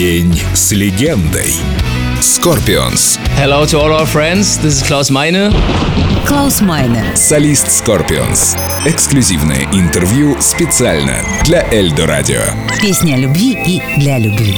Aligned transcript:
День 0.00 0.34
с 0.54 0.72
легендой. 0.72 1.52
Scorpions. 2.20 3.16
Hello 3.38 3.64
to 3.64 3.78
all 3.78 3.92
our 3.92 4.06
friends. 4.06 4.58
This 4.58 4.74
is 4.74 4.82
Klaus 4.82 5.10
Meine. 5.10 5.50
Клаус 6.26 6.60
Майне. 6.60 7.02
Солист 7.16 7.66
Scorpions. 7.66 8.56
Эксклюзивное 8.84 9.66
интервью 9.72 10.36
специально 10.40 11.16
для 11.44 11.66
Эльдо 11.72 12.06
Радио. 12.06 12.42
Песня 12.80 13.14
о 13.14 13.16
любви 13.16 13.58
и 13.66 13.82
для 13.98 14.18
любви. 14.18 14.54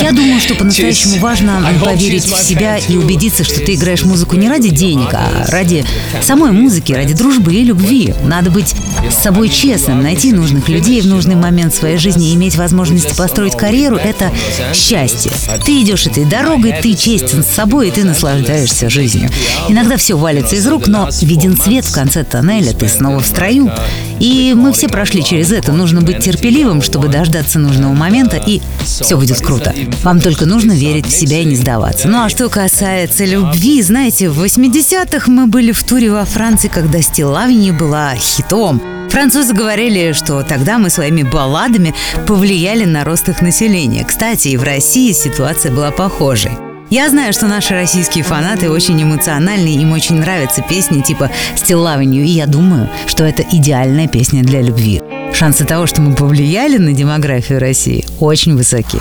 Я 0.00 0.12
думаю, 0.12 0.38
что 0.40 0.54
по-настоящему 0.54 1.18
важно 1.18 1.60
поверить 1.84 2.24
в 2.24 2.42
себя 2.42 2.76
и 2.76 2.96
убедиться, 2.96 3.42
что 3.42 3.60
ты 3.60 3.74
играешь 3.74 4.04
музыку 4.04 4.36
не 4.36 4.48
ради 4.48 4.68
денег, 4.68 5.08
а 5.12 5.46
ради 5.48 5.84
самой 6.22 6.52
музыки, 6.52 6.92
ради 6.92 7.14
дружбы 7.14 7.54
и 7.54 7.64
любви. 7.64 8.14
Надо 8.24 8.50
быть 8.50 8.74
с 9.10 9.22
собой 9.22 9.48
честным, 9.48 10.02
найти 10.02 10.32
нужных 10.32 10.68
людей 10.68 11.00
в 11.00 11.06
нужный 11.06 11.34
момент 11.34 11.74
своей 11.74 11.96
жизни 11.96 12.30
и 12.30 12.34
иметь 12.34 12.56
возможность 12.56 13.16
построить 13.16 13.56
карьеру– 13.56 13.96
это 14.04 14.30
счастье. 14.72 15.32
Ты 15.64 15.82
идешь 15.82 16.06
этой 16.06 16.24
дорогой, 16.24 16.74
ты 16.82 16.94
честен 16.94 17.44
с 17.44 17.46
собой, 17.46 17.88
и 17.88 17.90
ты 17.92 18.02
наслаждаешься 18.02 18.90
жизнью. 18.90 19.30
Иногда 19.68 19.96
все 19.96 20.18
валится 20.18 20.56
из 20.56 20.66
рук, 20.66 20.88
но 20.88 21.08
виден 21.20 21.56
свет 21.56 21.84
в 21.84 21.94
конце 21.94 22.24
тоннеля, 22.24 22.72
ты 22.72 22.88
снова 22.88 23.20
в 23.20 23.26
строю. 23.26 23.70
И 24.18 24.52
мы 24.56 24.72
все 24.72 24.88
прошли 24.88 25.22
через 25.22 25.52
это. 25.52 25.72
Нужно 25.72 26.02
быть 26.02 26.18
терпеливым, 26.18 26.82
чтобы 26.82 27.06
дождаться 27.06 27.60
нужного 27.60 27.92
момента, 27.92 28.36
и 28.36 28.60
все 28.84 29.16
будет 29.16 29.40
круто. 29.40 29.72
Вам 30.02 30.20
только 30.20 30.44
нужно 30.44 30.72
верить 30.72 31.06
в 31.06 31.12
себя 31.12 31.40
и 31.40 31.44
не 31.44 31.54
сдаваться. 31.54 32.08
Ну 32.08 32.24
а 32.24 32.28
что 32.28 32.48
касается 32.48 33.24
любви, 33.24 33.80
знаете, 33.82 34.28
в 34.28 34.42
80-х 34.42 35.30
мы 35.30 35.46
были 35.46 35.70
в 35.70 35.82
туре 35.84 36.10
во 36.10 36.24
Франции, 36.24 36.66
когда 36.66 37.00
Стилавни 37.00 37.70
была 37.70 38.14
хитом. 38.16 38.82
Французы 39.08 39.54
говорили, 39.54 40.12
что 40.12 40.42
тогда 40.42 40.78
мы 40.78 40.90
своими 40.90 41.22
балладами 41.22 41.94
повлияли 42.26 42.86
на 42.86 43.04
рост 43.04 43.28
их 43.28 43.40
населения. 43.40 44.04
Кстати, 44.04 44.48
и 44.48 44.56
в 44.56 44.64
России 44.64 45.12
ситуация 45.12 45.70
была 45.70 45.90
похожей. 45.90 46.71
Я 46.92 47.08
знаю, 47.08 47.32
что 47.32 47.46
наши 47.46 47.72
российские 47.72 48.22
фанаты 48.22 48.70
очень 48.70 49.02
эмоциональные, 49.02 49.76
им 49.76 49.92
очень 49.92 50.16
нравятся 50.16 50.60
песни 50.60 51.00
типа 51.00 51.30
«Still 51.56 51.82
Loving 51.86 52.10
You», 52.10 52.22
и 52.22 52.28
я 52.28 52.46
думаю, 52.46 52.86
что 53.06 53.24
это 53.24 53.42
идеальная 53.50 54.08
песня 54.08 54.42
для 54.42 54.60
любви. 54.60 55.00
Шансы 55.32 55.64
того, 55.64 55.86
что 55.86 56.02
мы 56.02 56.14
повлияли 56.14 56.76
на 56.76 56.92
демографию 56.92 57.60
России, 57.60 58.04
очень 58.20 58.54
высоки. 58.58 58.98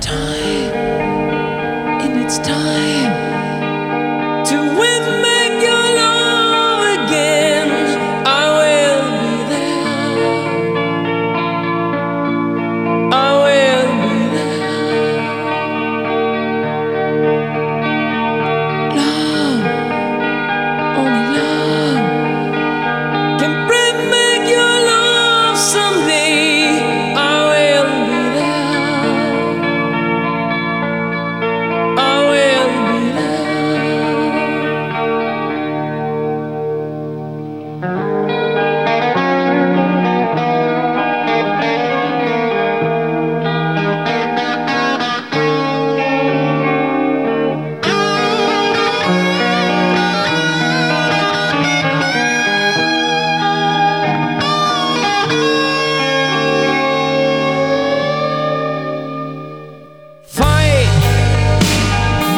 Time 0.00 0.70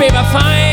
baby, 0.02 0.16
fine. 0.32 0.72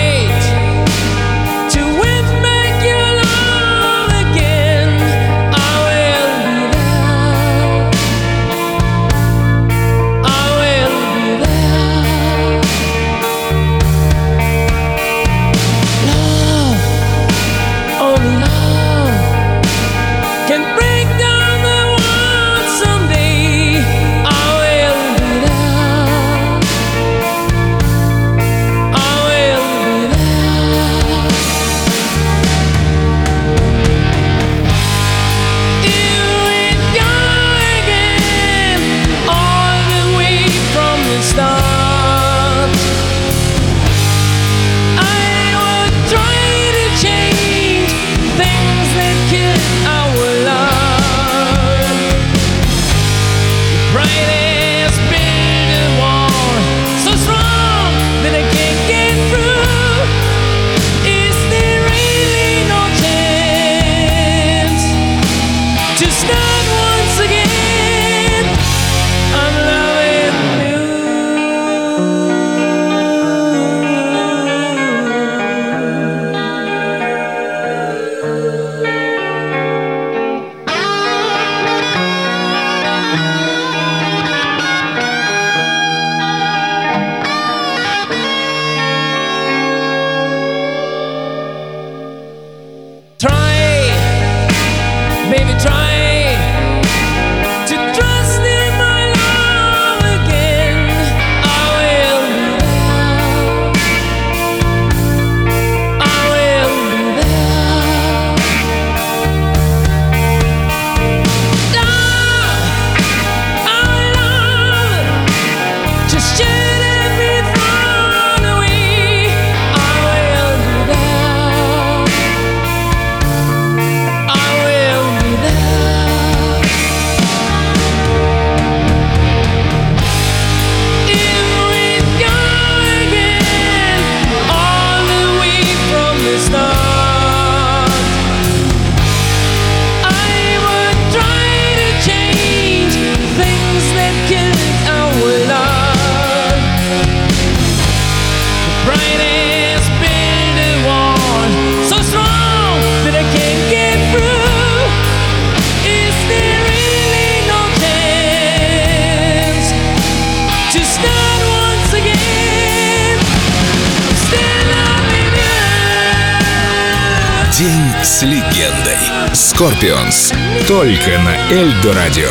День 167.60 167.92
с 168.02 168.22
легендой. 168.22 169.36
Скорпионс. 169.36 170.32
Только 170.66 171.20
на 171.20 171.36
Эльдо 171.52 171.94
Радио. 171.94 172.30